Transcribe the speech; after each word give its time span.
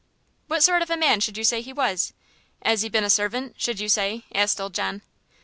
"What 0.47 0.63
sort 0.63 0.81
of 0.81 0.89
man 0.97 1.19
should 1.19 1.37
you 1.37 1.43
say 1.43 1.61
he 1.61 1.71
was? 1.71 2.11
'as 2.63 2.81
he 2.81 2.89
been 2.89 3.03
a 3.03 3.07
servant, 3.11 3.61
should 3.61 3.79
you 3.79 3.87
say?" 3.87 4.25
asked 4.33 4.59
old 4.59 4.73
John. 4.73 5.03